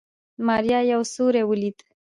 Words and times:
ماريا 0.47 0.79
يو 0.91 1.01
سيوری 1.13 1.43
وليد. 1.49 1.77